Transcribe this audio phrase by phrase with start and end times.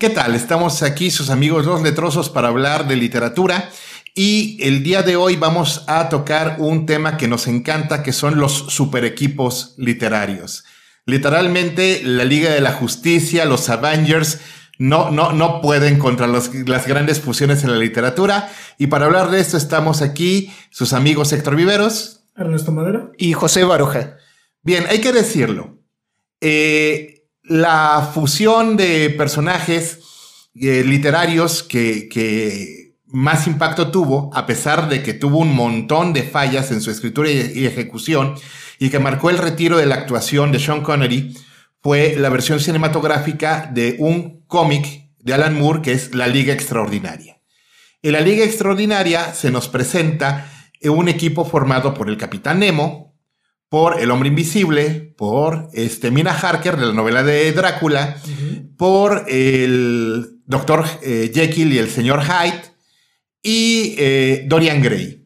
[0.00, 0.34] ¿Qué tal?
[0.34, 3.68] Estamos aquí, sus amigos los letrosos, para hablar de literatura.
[4.14, 8.38] Y el día de hoy vamos a tocar un tema que nos encanta, que son
[8.38, 10.64] los super equipos literarios.
[11.04, 14.40] Literalmente, la Liga de la Justicia, los Avengers,
[14.78, 18.50] no, no, no pueden contra las grandes fusiones en la literatura.
[18.78, 22.22] Y para hablar de esto estamos aquí, sus amigos Héctor Viveros.
[22.34, 23.10] Ernesto Madera.
[23.18, 24.16] Y José Baroja.
[24.62, 25.76] Bien, hay que decirlo.
[26.40, 27.09] Eh,
[27.50, 29.98] la fusión de personajes
[30.54, 36.70] eh, literarios que, más impacto tuvo, a pesar de que tuvo un montón de fallas
[36.70, 38.36] en su escritura y, ejecución,
[38.78, 41.36] y que marcó el retiro de la actuación de Sean Connery,
[41.82, 47.40] fue la versión cinematográfica de un cómic de Alan Moore que es La Liga Extraordinaria.
[48.00, 50.48] En La Liga Extraordinaria se nos presenta
[50.84, 53.09] un equipo formado por el Capitán Nemo,
[53.70, 58.16] por El Hombre Invisible, por este, Mina Harker de la novela de Drácula,
[58.76, 62.62] por el Doctor eh, Jekyll y el Señor Hyde
[63.42, 65.24] y eh, Dorian Gray.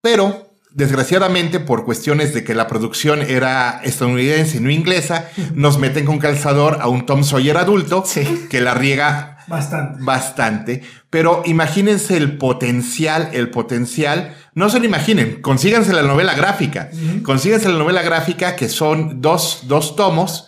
[0.00, 6.06] Pero, desgraciadamente, por cuestiones de que la producción era estadounidense y no inglesa, nos meten
[6.06, 8.04] con calzador a un Tom Sawyer adulto
[8.48, 10.02] que la riega bastante.
[10.02, 10.82] Bastante.
[11.10, 16.90] Pero imagínense el potencial, el potencial no se lo imaginen, consíganse la novela gráfica.
[17.22, 20.46] Consíganse la novela gráfica que son dos, dos tomos.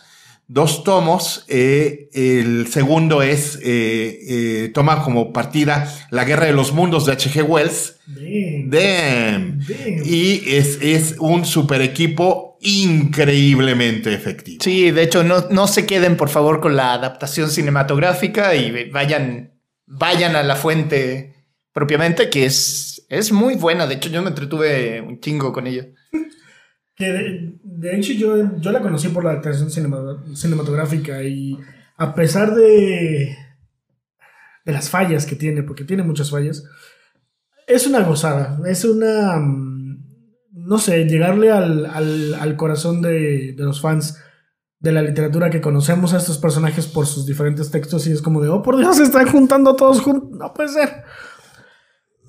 [0.48, 1.44] Dos tomos.
[1.48, 7.12] Eh, el segundo es, eh, eh, toma como partida La Guerra de los Mundos de
[7.12, 7.42] H.G.
[7.42, 7.96] Wells.
[8.06, 9.60] Damn.
[10.04, 14.58] Y es, es un super equipo increíblemente efectivo.
[14.62, 19.52] Sí, de hecho, no, no se queden por favor con la adaptación cinematográfica y vayan,
[19.86, 21.34] vayan a la fuente
[21.72, 25.86] propiamente, que es es muy buena, de hecho yo me entretuve un chingo con ella.
[26.94, 27.06] Que
[27.64, 31.58] de, hecho yo, yo, la conocí por la adaptación cinematográfica y
[31.96, 33.34] a pesar de,
[34.66, 36.62] de las fallas que tiene, porque tiene muchas fallas,
[37.66, 39.71] es una gozada, es una, mm,
[40.62, 44.18] no sé, llegarle al, al, corazón de, de, los fans
[44.80, 48.40] de la literatura que conocemos a estos personajes por sus diferentes textos y es como
[48.40, 51.04] de, oh por Dios, se están juntando todos juntos, no puede ser.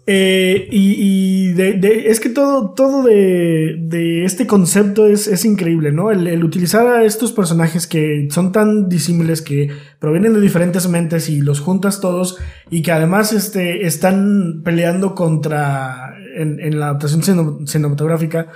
[0.06, 6.12] Eh, y, es que todo, todo de, este concepto es, increíble, ¿no?
[6.12, 9.70] El, utilizar a estos personajes que son tan disímiles, que
[10.00, 12.38] provienen de diferentes mentes y los juntas todos
[12.70, 18.48] y que además este, están peleando contra, en, en la adaptación cinematográfica,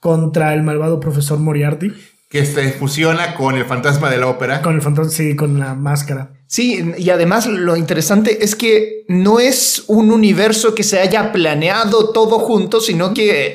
[0.00, 1.92] contra el malvado profesor Moriarty
[2.28, 4.60] que se fusiona con el fantasma de la ópera.
[4.60, 6.30] Con el fantasma, sí, con la máscara.
[6.46, 12.10] Sí, y además lo interesante es que no es un universo que se haya planeado
[12.10, 13.54] todo junto, sino que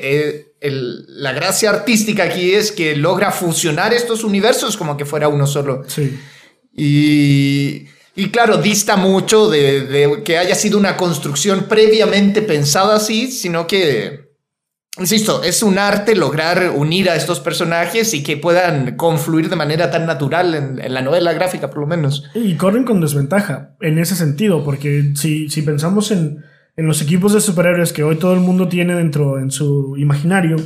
[0.60, 0.70] eh,
[1.08, 5.82] la gracia artística aquí es que logra fusionar estos universos como que fuera uno solo.
[5.86, 6.18] Sí.
[6.76, 7.86] Y,
[8.16, 13.66] y claro, dista mucho de, de que haya sido una construcción previamente pensada así, sino
[13.66, 14.24] que
[14.96, 19.90] Insisto, es un arte lograr unir a estos personajes y que puedan confluir de manera
[19.90, 22.30] tan natural en, la novela gráfica, por lo menos.
[22.32, 26.44] Y corren con desventaja en ese sentido, porque si, si pensamos en,
[26.76, 30.58] en, los equipos de superhéroes que hoy todo el mundo tiene dentro en su imaginario,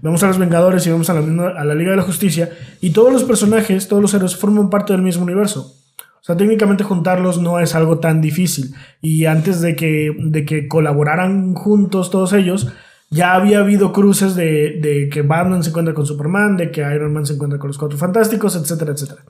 [0.00, 2.48] vemos a los Vengadores y vemos a la, a la Liga de la Justicia,
[2.80, 5.83] y todos los personajes, todos los héroes forman parte del mismo universo.
[6.24, 8.74] O sea, técnicamente juntarlos no es algo tan difícil.
[9.02, 12.72] Y antes de que, de que colaboraran juntos todos ellos,
[13.10, 17.26] ya había habido cruces de, que Batman se encuentra con Superman, de que Iron Man
[17.26, 19.20] se encuentra con los Cuatro Fantásticos, etcétera, etcétera.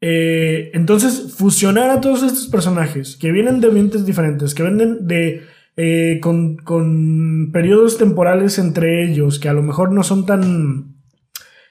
[0.00, 5.42] Eh, entonces, fusionar a todos estos personajes que vienen de mentes diferentes, que vienen de.
[5.76, 10.94] Eh, con, con, periodos temporales entre ellos que a lo mejor no son tan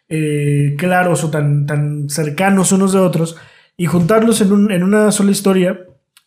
[0.09, 3.37] eh, claros o tan, tan cercanos unos de otros,
[3.79, 5.79] y juntarlos en, en una sola historia,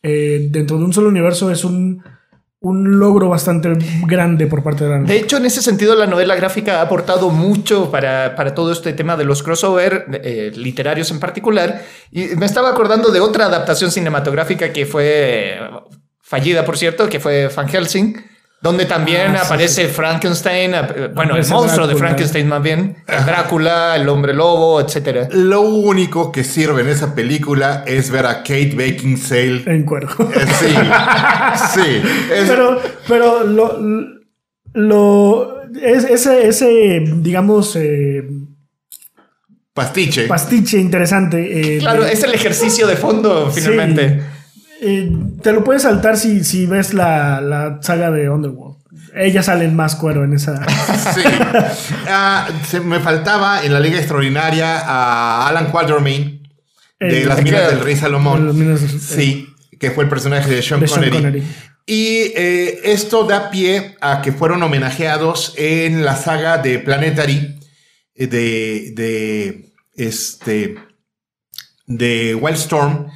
[0.03, 2.03] dentro de un solo universo, es un
[2.63, 3.71] un logro bastante
[4.07, 7.31] grande por parte de la De hecho, en ese sentido, la novela gráfica ha aportado
[7.31, 11.83] mucho para, para todo este tema de los crossover eh, literarios en particular.
[12.13, 15.59] Y me estaba acordando de otra adaptación cinematográfica que fue
[16.21, 18.15] fallida, por cierto, que fue Van Helsing
[18.63, 24.09] donde también ah, aparece Frankenstein, eh, bueno, el monstruo de Frankenstein más bien, Drácula, el
[24.09, 25.29] hombre lobo, etc.
[25.33, 30.09] Lo único que sirve en esa película es ver a Kate Beckinsale en cuero.
[30.33, 30.75] Eh, sí,
[31.75, 32.03] sí.
[32.47, 33.81] Pero, pero lo,
[34.75, 38.23] lo ese, ese, digamos, eh,
[39.75, 40.29] pastiche.
[40.29, 41.79] Pastiche interesante.
[41.81, 44.32] claro, es el ejercicio de fondo, finalmente.
[44.85, 45.11] Eh,
[45.43, 48.79] te lo puedes saltar si, si ves la, la, saga de Underworld.
[49.15, 50.61] Ellas salen más cuero en esa.
[51.15, 51.21] Sí.
[52.09, 52.49] Ah,
[52.85, 56.43] me faltaba en la Liga Extraordinaria a Alan Quatermain.
[56.99, 58.41] de El- las minas del rey Salomón.
[58.41, 59.47] de las minas del- Sí,
[59.79, 61.17] que fue el personaje de Sean de Sean Connery.
[61.23, 61.43] Connery.
[61.87, 67.59] Y eh, esto da pie a que fueron homenajeados en la saga de Planetary
[68.15, 70.77] eh, de, de este
[71.87, 73.09] de Wildstorm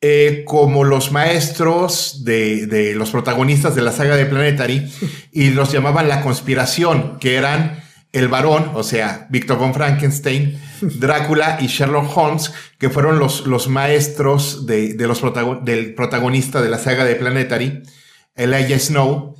[0.00, 4.90] eh, como los maestros de, los protagonistas de la saga de Planetary
[5.32, 7.82] y los llamaban la conspiración, que eran
[8.12, 13.68] el varón, o sea, Victor von Frankenstein, Drácula y Sherlock Holmes, que fueron los, los
[13.68, 17.82] maestros de, los protago- del protagonista de la saga de Planetary,
[18.34, 19.34] Elijah Snow.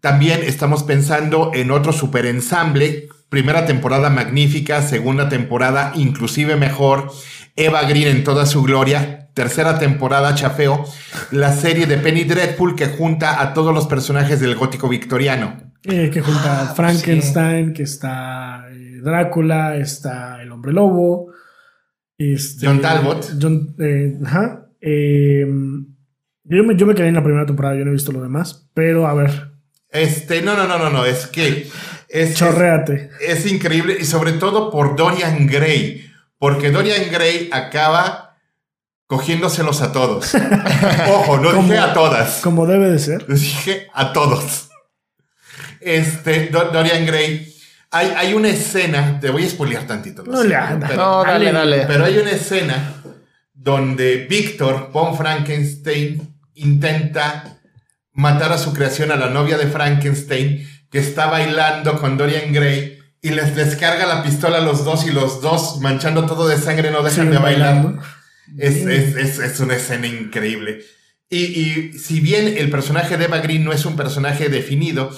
[0.00, 3.08] También estamos pensando en otro super ensamble.
[3.28, 7.12] Primera temporada magnífica, segunda temporada inclusive mejor.
[7.56, 9.25] Eva Green en toda su gloria.
[9.36, 10.82] Tercera temporada chafeo.
[11.30, 15.74] La serie de Penny Dreadful que junta a todos los personajes del gótico victoriano.
[15.84, 21.32] Eh, que junta a Frankenstein, que está eh, Drácula, está el hombre lobo.
[22.16, 23.30] este, John Talbot.
[23.38, 24.68] John, eh, ajá.
[24.80, 25.44] Eh,
[26.44, 28.70] yo, me, yo me quedé en la primera temporada, yo no he visto lo demás.
[28.72, 29.50] Pero a ver,
[29.90, 31.68] Este, no, no, no, no, no, es que
[32.08, 33.10] es, chorréate.
[33.20, 36.06] es increíble y sobre todo por Dorian Gray,
[36.38, 38.25] porque Dorian Gray acaba
[39.06, 40.34] cogiéndoselos a todos.
[41.08, 42.40] Ojo, no Como- dije a todas.
[42.42, 43.28] Como debe de ser.
[43.28, 44.68] Les dije a todos.
[45.80, 47.52] Este, Do- Dorian Gray.
[47.90, 50.22] Hay, hay una escena, te voy a spoilear tantito.
[50.24, 50.88] No le anda.
[50.88, 51.84] pero- No, dale, dale.
[51.86, 52.94] pero hay una escena
[53.54, 57.58] donde Víctor von Frankenstein intenta
[58.12, 62.98] matar a su creación, a la novia de Frankenstein, que está bailando con Dorian Gray
[63.22, 66.90] y les descarga la pistola a los dos y los dos, manchando todo de sangre,
[66.90, 67.74] no dejan de bailar.
[67.74, 68.02] bailando.
[68.58, 70.80] Es, es- es- es una escena increíble.
[71.28, 75.10] Y, y si bien el personaje de Eva Green no es un personaje definido,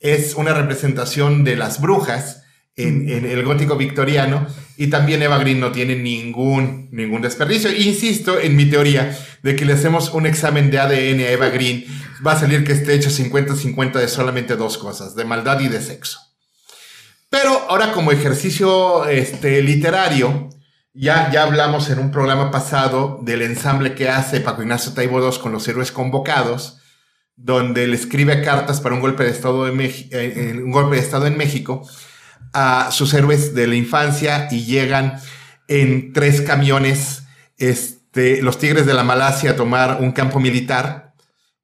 [0.00, 2.42] es una representación de las brujas
[2.76, 4.46] en, en el gótico victoriano.
[4.76, 7.72] Y también Eva Green no tiene ningún, ningún desperdicio.
[7.74, 11.84] Insisto en mi teoría de que le hacemos un examen de ADN a Eva Green.
[12.26, 15.80] Va a salir que esté hecho 50-50 de solamente dos cosas, de maldad y de
[15.80, 16.18] sexo.
[17.30, 20.48] Pero ahora como ejercicio este, literario,
[20.94, 25.38] ya, ya hablamos en un programa pasado del ensamble que hace Paco Ignacio Taibo II
[25.42, 26.78] con los héroes convocados,
[27.36, 31.02] donde le escribe cartas para un golpe de Estado, de eh, eh, un golpe de
[31.02, 31.86] Estado en México
[32.52, 35.20] a sus héroes de la infancia y llegan
[35.66, 37.24] en tres camiones
[37.58, 41.14] este, los Tigres de la Malasia a tomar un campo militar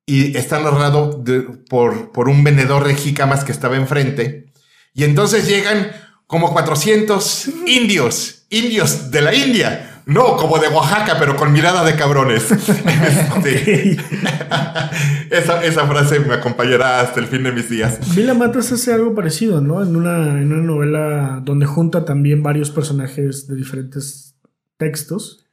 [0.05, 1.23] y está narrado
[1.69, 4.47] por, por un vendedor de jícamas que estaba enfrente.
[4.93, 5.93] Y entonces llegan
[6.31, 10.03] como 400 indios, indios de la India.
[10.07, 12.45] No, como de Oaxaca, pero con mirada de cabrones.
[15.31, 18.01] Esa, esa frase me acompañará hasta el fin de mis días.
[18.17, 19.81] Vila Matas hace algo parecido, ¿no?
[19.83, 24.37] En una, en una novela donde junta también varios personajes de diferentes
[24.77, 25.47] textos.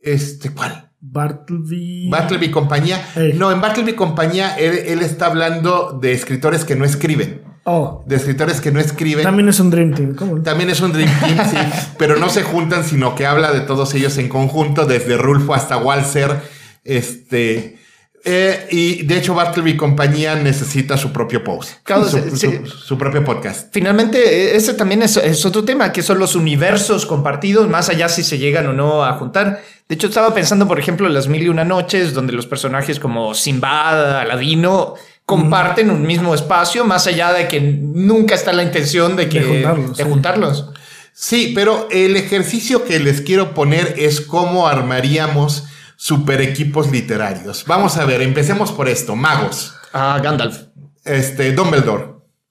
[0.00, 0.90] Este, ¿cuál?
[1.00, 2.08] Bartleby.
[2.10, 3.00] Bartleby compañía.
[3.34, 7.49] No, en Bartleby compañía él, él está hablando de escritores que no escriben.
[7.64, 9.22] Oh, De escritores que no escriben.
[9.22, 10.14] también es un Dream Team.
[10.14, 10.42] ¿Cómo?
[10.42, 11.56] También es un Dream Team, sí,
[11.98, 15.76] pero no se juntan, sino que habla de todos ellos en conjunto, desde Rulfo hasta
[15.76, 16.40] Walser.
[16.84, 17.78] Este.
[18.24, 21.72] eh, y de hecho, Bartleby y compañía necesita su propio post.
[21.84, 23.68] Claro, su, sí, su- su propio podcast.
[23.72, 24.18] Finalmente,
[24.52, 28.22] eh, ese también es, es otro tema, que son los universos compartidos, más allá si
[28.22, 29.62] se llegan o no a juntar.
[29.88, 33.00] De hecho, estaba pensando, por ejemplo, en las mil y una noches, donde los personajes
[33.00, 34.94] como Simbad, Aladino,
[35.30, 39.46] comparten un mismo espacio, más allá de que nunca está la intención de, que, De
[39.46, 40.10] juntarlos, de sí.
[40.10, 40.70] juntarlos.
[41.12, 47.64] Sí, pero el ejercicio que les quiero poner es cómo armaríamos super equipos literarios.
[47.66, 49.14] Vamos a ver, empecemos por esto.
[49.14, 49.74] Magos.
[49.92, 50.62] Ah, Gandalf.
[51.04, 52.06] Este, Dumbledore.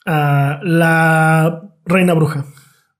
[0.05, 2.45] Ah, la Reina Bruja.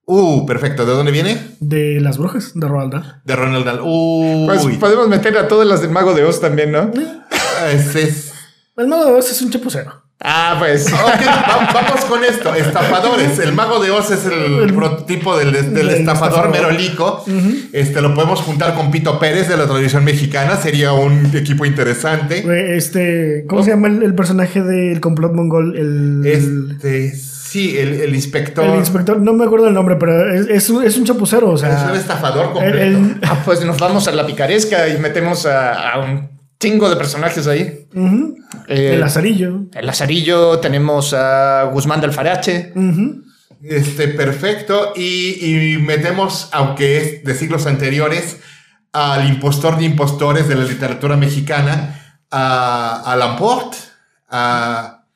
[0.04, 0.84] Uh, perfecto.
[0.84, 1.40] ¿De dónde viene?
[1.60, 3.22] De las brujas de Roald Dahl.
[3.24, 3.80] De Ronald Dahl.
[3.82, 4.44] Uy.
[4.46, 6.90] Pues podemos meter a todas las del Mago de Oz también, ¿no?
[7.72, 8.29] Es- es-
[8.80, 9.92] El Mago de Oz es un chapucero.
[10.22, 10.92] Ah, pues.
[10.92, 12.54] Va- vamos con esto.
[12.54, 13.38] Estafadores.
[13.38, 16.50] El mago de Oz es el prototipo del, del Del estafador estafador.
[16.50, 17.24] merolico.
[17.72, 20.56] Este lo podemos juntar con Pito Pérez de la tradición mexicana.
[20.56, 22.44] Sería un equipo interesante.
[22.76, 25.76] Este, ¿cómo se llama el, el personaje del complot mongol?
[25.78, 28.64] El, Este, sí, el, el inspector.
[28.66, 31.54] el inspector, no me acuerdo el nombre, pero es, es un, es un chapucero, o
[31.56, 31.94] es un sea.
[31.94, 32.78] estafador el- completo.
[32.82, 36.96] el- Ah, pues nos vamos a la picaresca y metemos a, a un chingo de
[36.96, 37.88] personajes ahí.
[38.68, 39.62] Eh, el Lazarillo.
[39.72, 42.72] El Lazarillo, tenemos a Guzmán del Farache.
[43.62, 44.92] Este, perfecto.
[44.94, 48.38] Y, y metemos, aunque es de siglos anteriores,
[48.92, 53.74] al impostor de impostores de la literatura mexicana, a, a Lamport,
[54.28, 55.06] a,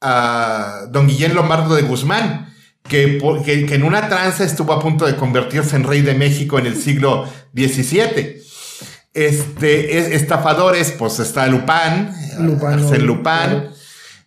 [0.00, 2.52] a don Guillén Lombardo de Guzmán,
[2.82, 6.58] que, que, que en una tranza estuvo a punto de convertirse en rey de México
[6.58, 8.47] en el siglo XVII.
[9.26, 12.08] Este, es- estafadores, pues está Lupin,
[12.38, 13.72] Lupin, Arsène claro.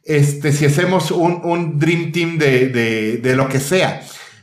[0.04, 4.02] Este, si hacemos un, un Dream Team de, de- de lo que sea,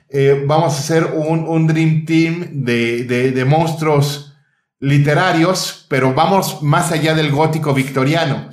[0.09, 4.35] eh, vamos a hacer un, un Dream Team de, de- monstruos
[4.81, 8.49] literarios, pero vamos más allá del gótico victoriano.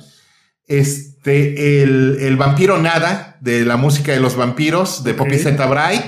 [0.66, 5.38] Este, el, el vampiro nada, de la música de los vampiros, de Poppy.
[5.38, 6.04] Zeta Bright,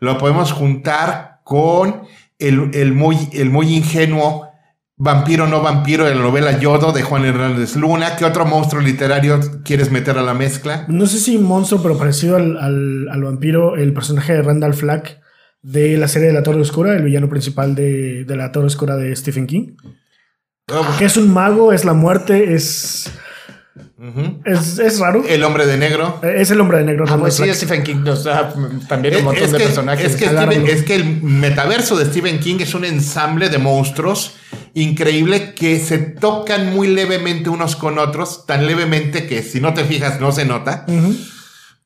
[0.00, 2.02] lo podemos juntar con
[2.38, 4.51] el, el muy, el muy ingenuo
[4.96, 8.16] vampiro no vampiro de la novela Yodo de Juan Hernández Luna.
[8.16, 10.84] ¿Qué otro monstruo literario quieres meter a la mezcla?
[10.88, 15.20] No sé si monstruo, pero parecido al, al- al vampiro, el personaje de Randall Flack
[15.62, 18.96] de la serie de La Torre Oscura, el villano principal de, de La Torre Oscura
[18.96, 19.76] de Stephen King.
[20.98, 23.10] Que es un mago, es la muerte, es.
[24.44, 25.22] Es, es raro.
[25.28, 26.20] El hombre de negro.
[26.22, 27.04] Es el hombre de negro.
[27.08, 27.44] Ah, pues sí.
[27.54, 28.52] Stephen King nos da
[28.88, 30.06] también un montón Es de que, personajes.
[30.06, 34.34] es, que es que el metaverso de Stephen King es un ensamble de monstruos
[34.74, 39.84] increíble que se tocan muy levemente unos con otros, tan levemente que si no te
[39.84, 40.86] fijas no se nota,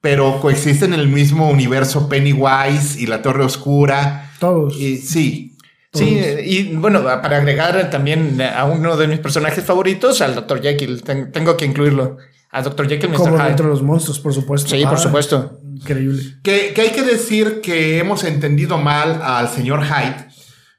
[0.01, 4.31] pero coexisten en el mismo universo Pennywise y la Torre Oscura.
[4.39, 4.77] Todos.
[4.77, 5.53] Y, sí,
[5.95, 10.61] Sí, y bueno, para agregar también a uno de mis personajes favoritos, al Dr.
[10.61, 12.19] Jekyll, ten- tengo que incluirlo.
[12.51, 12.87] A Dr.
[12.87, 13.17] Jekyll, Mr.
[13.17, 14.69] Como dentro de los monstruos, por supuesto.
[14.69, 15.59] Sí, por Ah, supuesto.
[15.75, 16.23] Increíble.
[16.43, 20.27] Que, que hay que decir que hemos entendido mal al señor Hyde,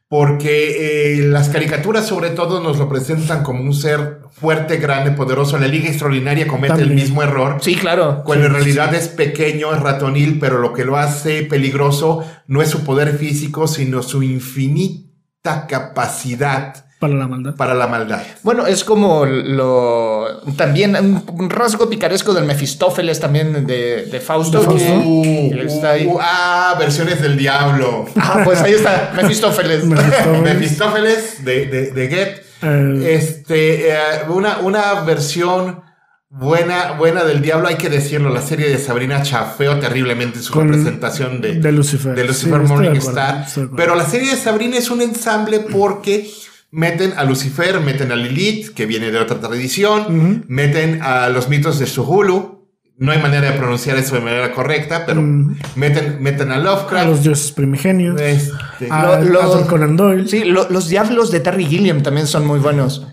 [0.09, 5.57] porque eh, las caricaturas sobre todo nos lo presentan como un ser fuerte, grande, poderoso.
[5.57, 7.57] La Liga Extraordinaria comete el mismo error.
[7.61, 8.23] Sí, claro.
[8.23, 12.69] Cuando en realidad es pequeño, es ratonil, pero lo que lo hace peligroso no es
[12.69, 17.56] su poder físico, sino su infinita capacidad Para la maldad.
[17.56, 18.24] para la maldad.
[18.42, 24.60] Bueno, es como lo también un, un rasgo picaresco del Mefistófeles también de, de Fausto.
[24.60, 24.84] ¿De Fausto?
[24.86, 26.08] que- Uh, que está ahí.
[26.08, 28.06] uh, ah, versiones del diablo.
[28.16, 29.84] Ah, pues ahí está, Mefistófeles.
[29.86, 30.42] Mefistófeles.
[30.42, 32.44] Mefistófeles de, de, de Goethe.
[32.63, 33.96] Eh, Este, eh,
[34.30, 35.82] una, una versión
[36.30, 38.30] buena, buena del diablo, hay que decirlo.
[38.32, 42.16] La serie de Sabrina chafeó terriblemente su Con- representación de, de Lucifer.
[42.16, 43.46] de Sí, Lucifer de Morningstar.
[43.75, 46.30] Pero la serie de Sabrina es un ensamble porque
[46.71, 51.79] meten a Lucifer, meten a Lilith, que viene de otra tradición, meten a los mitos
[51.79, 52.55] de Suhulu.
[53.00, 55.55] No hay manera de pronunciar eso de manera correcta, pero Mm.
[55.75, 57.07] meten, meten a a Lovecraft.
[57.07, 58.19] los dioses primigenios.
[58.19, 60.27] Este, a Lo- lo- Arthur Conan Doyle.
[60.27, 63.05] Sí, lo- los diablos de Terry Gilliam también son muy buenos.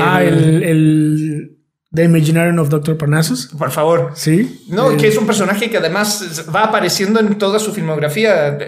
[0.00, 1.56] Ah, el, el
[1.92, 2.96] The Imaginarium of Dr.
[2.96, 3.46] Parnassus.
[3.56, 4.10] Por favor.
[4.14, 4.64] Sí.
[4.68, 8.58] No, Eh, que es un personaje que además va apareciendo en toda su filmografía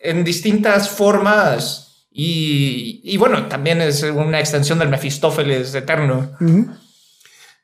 [0.00, 6.30] en distintas formas y, y bueno, también es una extensión del Mefistófeles eterno.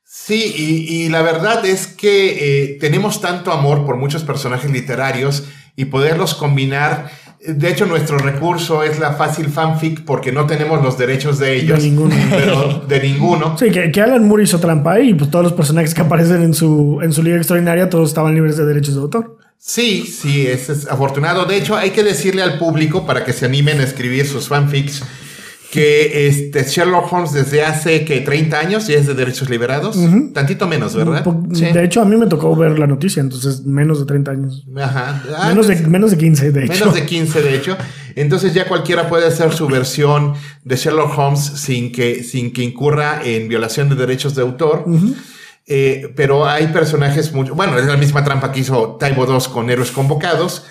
[0.04, 5.44] Sí, y, y la verdad es que eh, tenemos tanto amor por muchos personajes literarios
[5.76, 7.10] y poderlos combinar.
[7.46, 11.82] De hecho, nuestro recurso es la fácil fanfic porque no tenemos los derechos de ellos.
[11.82, 12.14] ninguno.
[12.30, 13.56] Pero de ninguno.
[13.56, 16.42] Sí, que, que Alan Moore hizo trampa ahí y pues todos los personajes que aparecen
[16.42, 19.37] en su, en su liga extraordinaria todos estaban libres de derechos de autor.
[19.58, 21.44] Sí, sí, es, es afortunado.
[21.44, 25.02] De hecho, hay que decirle al público para que se animen a escribir sus fanfics
[25.70, 29.98] que este Sherlock Holmes desde hace que 30 años ya es de derechos liberados.
[30.32, 31.24] Tantito menos, ¿verdad?
[31.52, 31.66] Sí.
[31.66, 34.66] De hecho, a mí me tocó ver la noticia, entonces menos de 30 años.
[34.76, 35.22] Ajá.
[35.36, 36.72] Ah, menos, de, menos de 15, de hecho.
[36.72, 37.76] Menos de 15, de hecho.
[38.14, 40.34] Entonces ya cualquiera puede hacer su versión
[40.64, 44.86] de Sherlock Holmes sin que, sin que incurra en violación de derechos de autor.
[45.70, 47.54] Eh, pero hay personajes mucho.
[47.54, 50.64] Bueno, es la misma trampa que hizo Taibo 2 con Héroes Convocados.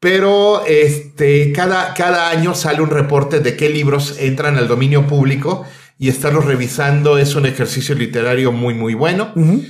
[0.00, 5.66] Pero este, cada, cada año sale un reporte de qué libros entran al dominio público
[5.98, 9.30] y estarlos revisando es un ejercicio literario muy, muy bueno.
[9.36, 9.62] Ujú.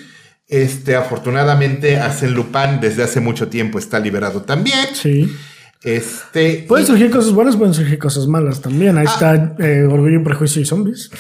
[0.47, 4.87] Este, afortunadamente, Arsène Lupin desde hace mucho tiempo está liberado también.
[4.93, 5.29] Sí.
[5.83, 6.65] Este.
[6.69, 8.99] Pueden surgir cosas buenas, pueden surgir cosas malas también.
[8.99, 9.00] Ah.
[9.00, 11.11] Ahí está eh, Orgullo, Prejuicio y Zombies.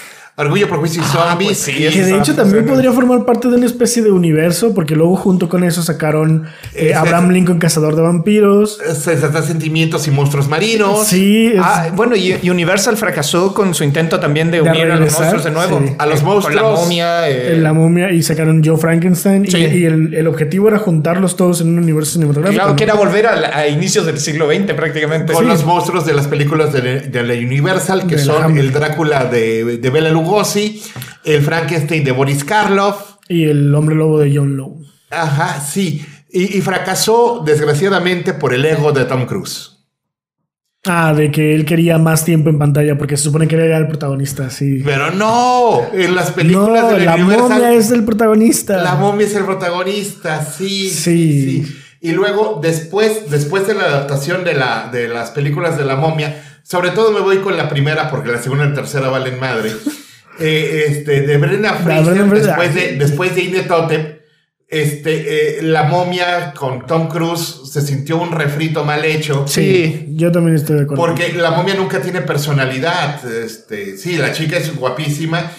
[0.40, 1.48] Orgullo, Prejuicio y Zombies.
[1.48, 1.72] pues sí.
[1.74, 5.48] Que de hecho también podría formar parte de una especie de universo, porque luego junto
[5.48, 8.78] con eso sacaron eh, Abraham Lincoln, Cazador de Vampiros.
[8.94, 11.06] Sensatas Sentimientos y Monstruos Marinos.
[11.06, 14.90] Sí, es- Ah, bueno, y y Universal fracasó con su intento también de De unir
[14.90, 15.80] a los monstruos de nuevo.
[15.86, 15.94] sí.
[15.98, 16.80] A los Eh, Con la monstruos.
[16.80, 17.28] momia.
[17.28, 19.44] eh, la momia y sacaron Joe Frankenstein.
[19.44, 19.58] y- Sí.
[19.58, 22.60] Y, el, el objetivo era juntarlos todos en un universo cinematográfico.
[22.62, 25.32] Claro, que era volver a, la- a inicios del siglo XX prácticamente.
[25.32, 25.48] Con Sí.
[25.50, 29.78] los monstruos de las películas de, de la Universal, que De son el Drácula de,
[29.78, 30.29] de Bela Lugosi,
[31.24, 33.16] el Frankenstein de Boris Karloff.
[33.28, 34.80] Y el hombre lobo de John Lowe.
[35.10, 36.04] Ajá, sí.
[36.32, 39.76] Y, y fracasó, desgraciadamente, por el ego de Tom Cruise.
[40.86, 43.76] Ah, de que él quería más tiempo en pantalla porque se supone que él era
[43.76, 44.80] el protagonista, sí.
[44.84, 47.48] Pero no, en las películas No, de la, la Universal.
[47.50, 48.82] momia es el protagonista.
[48.82, 51.62] La momia es el protagonista, sí, Sí.
[51.66, 51.76] sí.
[52.00, 56.42] Y luego, después, después de la adaptación de, la, de las películas de la momia,
[56.62, 59.72] sobre todo me voy con la primera porque la segunda y la tercera valen madre.
[60.40, 64.20] Eh, este, de Brenda Fraser, después de, después de Inetotep,
[64.70, 69.44] este, eh, la momia con Tom Cruise se sintió un refrito mal hecho.
[69.48, 70.06] Sí.
[70.10, 71.04] Yo también estoy de acuerdo.
[71.04, 73.20] Porque la momia nunca tiene personalidad.
[73.28, 75.50] Este, sí, la chica es guapísima.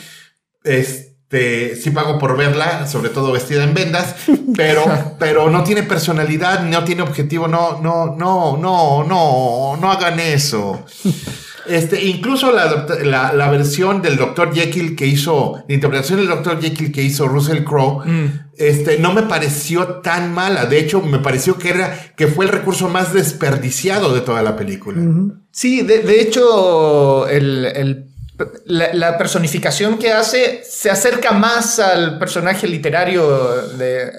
[0.64, 4.16] Este, sí pago por verla, sobre todo vestida en vendas,
[4.56, 4.86] pero,
[5.20, 10.86] pero no tiene personalidad, no tiene objetivo, no, no, no, no, no, no hagan eso.
[11.68, 14.54] Este, incluso la, la, la versión del Dr.
[14.54, 16.60] Jekyll que hizo, la interpretación del Dr.
[16.62, 18.04] Jekyll que hizo Russell Crowe,
[18.58, 20.66] este, no me pareció tan mala.
[20.66, 24.56] De hecho, me pareció que era, que fue el recurso más desperdiciado de toda la
[24.56, 25.02] película.
[25.52, 28.06] Sí, de, de hecho, el, el-
[28.66, 34.10] la, la personificación que hace se acerca más al personaje literario de.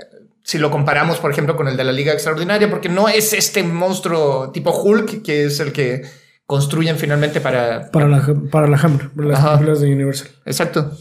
[0.44, 3.62] Si lo comparamos, por ejemplo, con el de la Liga Extraordinaria, porque no es este
[3.64, 6.02] monstruo tipo Hulk, que es el que
[6.52, 7.90] construyen finalmente para.
[7.90, 9.52] Para la, para la Hammer, para las Ajá.
[9.54, 10.28] películas de Universal.
[10.44, 10.92] Exacto.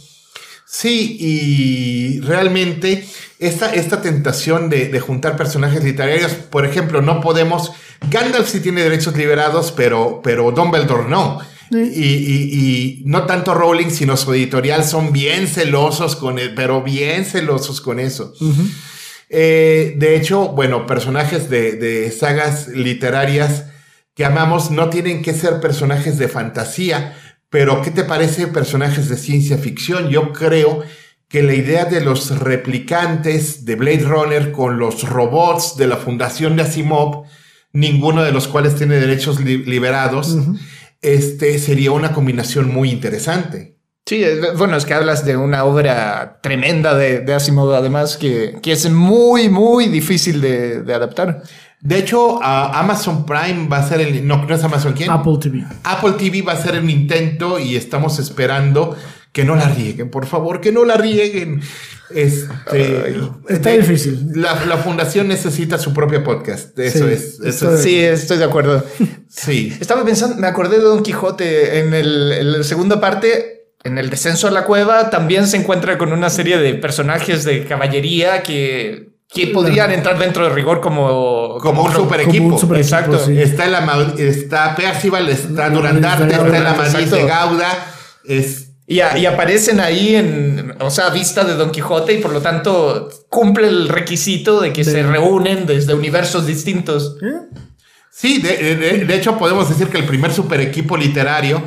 [0.65, 3.05] Sí, y realmente
[3.39, 7.72] esta, esta tentación de, de juntar personajes literarios, por ejemplo, no podemos.
[8.10, 11.39] Gandalf sí tiene derechos liberados, pero, pero Dumbledore no.
[11.72, 16.81] Y, y- y no tanto Rowling, sino su editorial son bien celosos con él, pero
[16.81, 18.34] bien celosos con eso.
[19.29, 23.65] Eh, de hecho, bueno, personajes de, de sagas literarias
[24.15, 27.15] que amamos no tienen que ser personajes de fantasía,
[27.50, 30.10] pero ¿qué te parece personajes de ciencia ficción?
[30.10, 30.84] Yo creo
[31.27, 36.56] que la idea de los replicantes de Blade Runner con los robots de la Fundación
[36.56, 37.24] de Asimov,
[37.74, 40.38] ninguno de los cuales tiene derechos li- liberados,
[41.01, 43.77] este sería una combinación muy interesante.
[44.06, 44.24] Sí,
[44.58, 48.89] bueno, es que hablas de una obra tremenda de, de Asimov, además, que, que es
[48.89, 51.44] muy, muy difícil de, de adaptar.
[51.81, 54.25] De hecho, Amazon Prime va a ser el.
[54.27, 55.09] No, no es Amazon quién.
[55.09, 55.63] Apple TV.
[55.83, 58.96] Apple TV va a hacer un intento y estamos esperando
[59.31, 61.61] que no la rieguen, por favor, que no la rieguen.
[62.13, 63.15] Este,
[63.48, 64.27] Está de- difícil.
[64.35, 66.77] La, la fundación necesita su propio podcast.
[66.77, 67.24] Eso Sí, es.
[67.39, 68.83] Eso estoy- es- Sí, estoy de acuerdo.
[69.29, 69.75] sí.
[69.79, 74.09] Estaba pensando, me acordé de Don Quijote en, el, en la segunda parte, en el
[74.09, 79.10] descenso a la cueva, también se encuentra con una serie de personajes de caballería que,
[79.33, 82.46] que podrían entrar dentro de rigor como, Como un super Como equipo.
[82.48, 83.25] un super equipo, Exacto.
[83.25, 83.41] sí.
[83.41, 87.15] Está, el ama- está Percival, está Está Durandarte, está el Amadís exacto.
[87.15, 87.94] de Gauda.
[88.25, 92.17] Es, Y, a- y aparecen ahí en, o sea, a vista de Don Quijote y
[92.17, 97.15] por lo tanto cumple el requisito de que se reúnen desde universos distintos.
[97.22, 97.55] ¿Eh?
[98.11, 101.63] Sí, de, de- de hecho podemos decir que el primer super equipo literario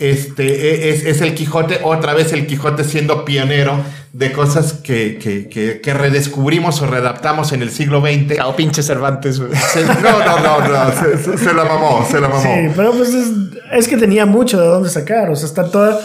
[0.00, 3.82] este, es, es el Quijote, otra vez el Quijote siendo pionero
[4.12, 8.36] de cosas que, que- que- que redescubrimos o readaptamos en el siglo XX.
[8.36, 9.36] Cao pinche Cervantes.
[9.36, 12.42] Se- no, no, no, no, se, se- se la mamó, se la mamó.
[12.42, 13.28] Sí, pero pues es,
[13.72, 15.30] es que tenía mucho de dónde sacar.
[15.30, 16.00] O sea, está toda,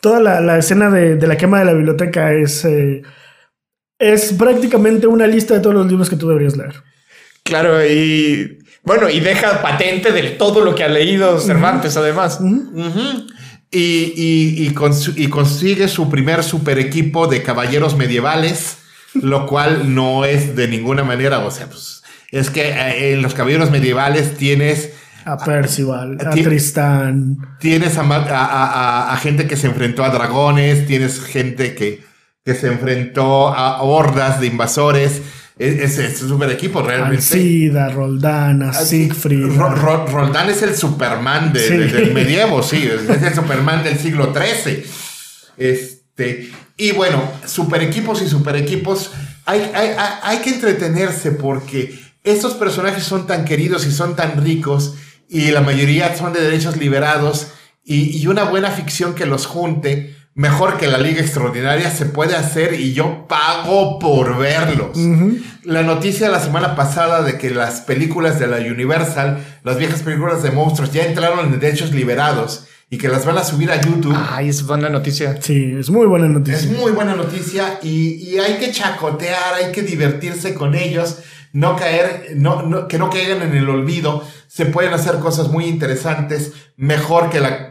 [0.00, 3.02] toda la, la escena de, de la quema de la biblioteca es, eh,
[3.98, 6.74] es prácticamente una lista de todos los libros que tú deberías leer.
[7.42, 12.38] Claro, y bueno, y deja patente de todo lo que ha leído Cervantes, además.
[13.70, 18.78] Y, y- y cons- y consigue su primer super equipo de caballeros medievales,
[19.14, 23.34] lo cual no es de ninguna manera, o sea, pues es que eh, en los
[23.34, 24.92] caballeros medievales tienes
[25.26, 27.36] A Percival, a Ti- Tristán.
[27.60, 28.64] Tienes a, a- a-
[29.10, 32.02] a- a gente que se enfrentó a dragones, tienes gente que,
[32.46, 35.20] que se enfrentó a hordas de invasores.
[35.58, 37.16] Es, es, super equipo realmente.
[37.16, 39.56] Alcida, Roldán, a Siegfried.
[39.56, 41.76] Ro- Ro- Roldán es el Superman de- Sí.
[41.76, 44.84] de- del medievo, sí, es, es el Superman del siglo XIII.
[45.56, 49.10] Este, y bueno, super equipos y super equipos,
[49.44, 54.42] hay, hay, hay, hay que entretenerse porque estos personajes son tan queridos y son tan
[54.44, 54.94] ricos
[55.28, 57.48] y la mayoría son de derechos liberados
[57.84, 62.36] y, y una buena ficción que los junte, mejor que la Liga Extraordinaria, se puede
[62.36, 64.96] hacer y yo pago por verlos.
[65.64, 70.02] La noticia de la semana pasada de que las películas de la Universal, las viejas
[70.02, 73.80] películas de monstruos, ya entraron en derechos liberados y que las van a subir a
[73.80, 74.16] YouTube.
[74.30, 75.42] Ay, es buena noticia.
[75.42, 76.70] Sí, es muy buena Es noticia.
[76.78, 81.18] muy buena noticia y, y hay que chacotear, hay que divertirse con ellos,
[81.52, 84.22] no caer, no, no- que no caigan en el olvido.
[84.46, 87.67] Se pueden hacer cosas muy interesantes, mejor que la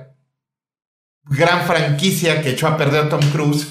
[1.29, 3.67] gran franquicia que echó a perder Tom Cruise.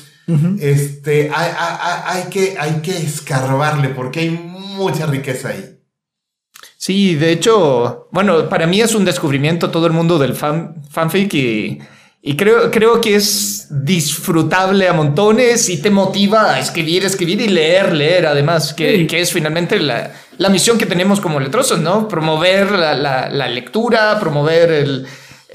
[0.60, 5.78] Este, hay, hay- hay- hay que, hay que escarbarle porque hay mucha riqueza ahí.
[6.76, 11.32] Sí, de hecho, bueno, para mí es un descubrimiento todo el mundo del fan, fanfic
[11.34, 11.78] y,
[12.22, 17.48] y creo, creo que es disfrutable a montones y te motiva a escribir, escribir y
[17.48, 19.06] leer, leer además, que, Sí.
[19.06, 22.08] que es finalmente la, la misión que tenemos como letrosos, ¿no?
[22.08, 25.06] Promover la, la- la lectura, promover el,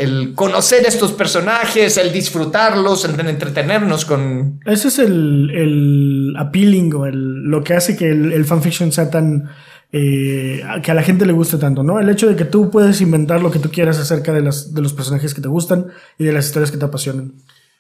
[0.02, 4.60] el conocer estos personajes, el disfrutarlos, el entretenernos con...
[4.66, 9.10] Ese es el, el appealing o el, lo que hace que el, el fanfiction sea
[9.10, 9.50] tan...
[9.94, 12.00] Eh, que a la gente le guste tanto, ¿no?
[12.00, 14.82] El hecho de que tú puedes inventar lo que tú quieras acerca de, las, de
[14.82, 15.88] los personajes que te gustan
[16.18, 17.34] y de las historias que te apasionan.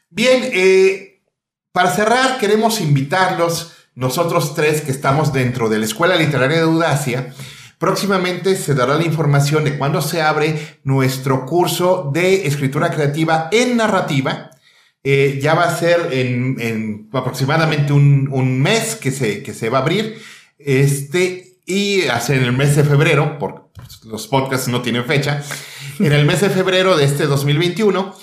[0.09, 1.21] Bien, eh,
[1.71, 7.33] para cerrar queremos invitarlos, nosotros tres que estamos dentro de la Escuela Literaria de Audacia,
[7.81, 13.75] Próximamente se dará la información de cuándo se abre nuestro curso de escritura creativa en
[13.75, 14.51] narrativa.
[15.03, 19.81] Eh, ya va a ser en, aproximadamente un, mes que se, que se va a
[19.81, 20.21] abrir.
[20.59, 23.61] Este, y hace en el mes de febrero, porque
[24.03, 25.43] los podcasts no tienen fecha,
[25.99, 28.13] en el mes de febrero de este 2021.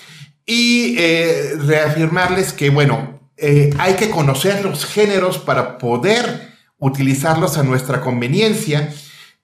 [0.47, 7.65] Y eh, reafirmarles que, bueno, eh, hay que conocer los géneros para poder utilizarlos a
[7.65, 8.95] nuestra conveniencia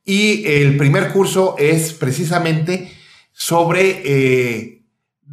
[0.04, 2.92] y el primer curso es precisamente
[3.32, 4.84] sobre eh,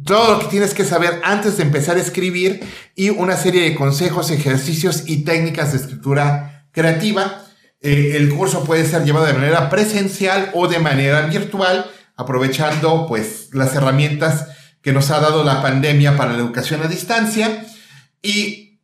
[0.04, 2.60] todo lo que tienes que saber antes de empezar a escribir
[2.96, 7.44] y una serie de consejos, ejercicios y técnicas de escritura creativa.
[7.80, 13.50] Eh, el curso puede ser llevado de manera presencial o de manera virtual, aprovechando pues
[13.52, 14.48] las herramientas
[14.80, 17.66] que nos ha dado la pandemia para la educación a distancia.
[18.22, 18.80] Y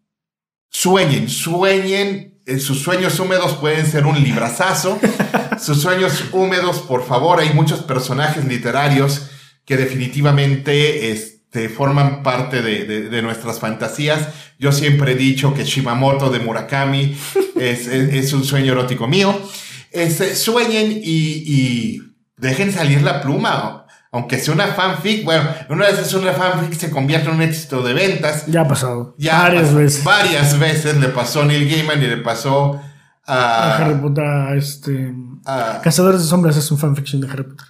[0.68, 2.27] sueñen, sueñen
[2.58, 4.98] sus sueños húmedos pueden ser un librazazo.
[5.60, 9.30] sus sueños húmedos, por favor, hay muchos personajes literarios
[9.64, 14.28] que definitivamente este, forman parte de, nuestras fantasías.
[14.58, 17.16] Yo siempre he dicho que Shimamoto de Murakami
[17.56, 19.38] es, un sueño erótico mío.
[19.90, 22.02] Este, sueñen y, y
[22.36, 27.28] dejen salir la pluma aunque sea una fanfic, bueno, una vez una fanfic se convierte
[27.28, 28.46] en un éxito de ventas.
[28.46, 29.14] Ya ha pasado.
[29.18, 30.04] Ya varias veces.
[30.04, 32.80] Varias veces le pasó a Neil Gaiman y le pasó
[33.26, 33.34] a...
[33.34, 35.14] a Harry Potter, este...
[35.82, 37.66] Cazadores de Sombras es un fanfiction de Harry Potter.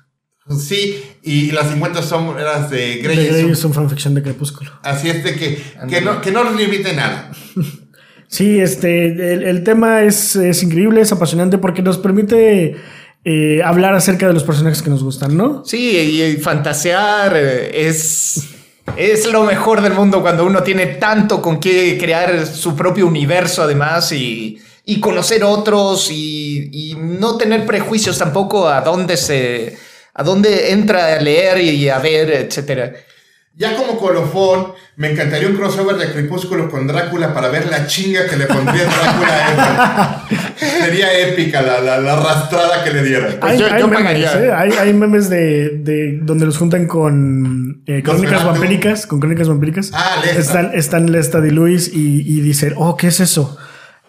[0.56, 4.70] Sí, y las 50 sombras de Grey, de Grey es un fanfiction de Crepúsculo.
[4.82, 7.30] Así es de que, que, no, que no limite nada.
[8.28, 12.76] sí, este, el, el tema es, es increíble, es apasionante porque nos permite
[13.24, 15.64] eh, hablar acerca de los personajes que nos gustan, ¿no?
[15.64, 18.48] Sí, y, fantasear eh, es,
[18.96, 23.62] es lo mejor del mundo cuando uno tiene tanto con qué crear su propio universo
[23.62, 24.60] además y,
[25.00, 29.76] conocer otros y, no tener prejuicios tampoco a dónde se
[30.14, 32.92] a dónde entra a leer y a ver, etcétera.
[33.58, 38.24] Ya como colofón, me encantaría un crossover de Crepúsculo con Drácula para ver la chinga
[38.28, 43.34] que le pondría Drácula a Sería épica la, la, arrastrada que le dieran.
[43.40, 44.52] Pues hay, memes, ¿eh?
[44.52, 49.06] hay, memes de, de, donde los juntan con eh, crónicas vampíricas.
[49.08, 49.90] Con crónicas vampíricas.
[49.92, 53.58] Ah, Están, están Lesta y Luis y, y dicen, oh, ¿qué es eso?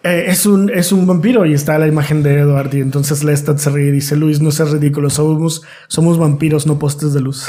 [0.02, 3.58] Eh, es, un, es un vampiro y está la imagen de Edward y entonces Lestat
[3.58, 7.44] se ríe y dice, Luis, no seas ridículo, somos, somos vampiros, no postes de luz.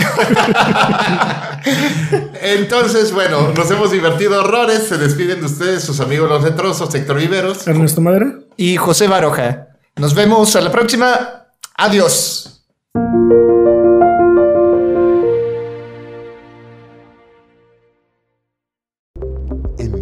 [2.41, 7.19] entonces, bueno, nos hemos divertido horrores, se despiden de ustedes sus amigos los retrosos, Héctor
[7.19, 7.65] Viveros.
[7.67, 8.39] Ernesto Madera.
[8.57, 9.67] Y José Baroja.
[9.95, 11.45] Nos vemos a la próxima.
[11.77, 12.65] Adiós.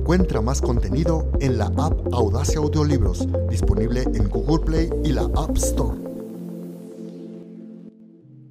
[0.09, 5.55] Encuentra más contenido en la app Audacia Audiolibros, disponible en Google Play y la App
[5.55, 5.99] Store.